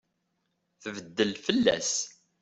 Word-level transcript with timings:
Tbeddel 0.81 1.33
fell-as. 1.45 1.91